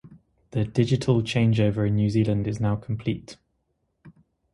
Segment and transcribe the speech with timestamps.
[0.49, 3.37] The digital changeover in New Zealand is now complete.